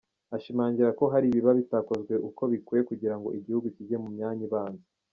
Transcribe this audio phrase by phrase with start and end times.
[0.35, 4.85] Ashimangira ko hari ibiba bitakozwe uko bikwiye kugira ngo igihugu kijye mu myanya ibanza.